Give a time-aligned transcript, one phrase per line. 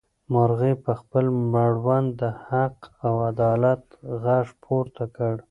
[0.33, 3.83] مرغۍ په خپل مړوند د حق او عدالت
[4.23, 5.33] غږ پورته کړ.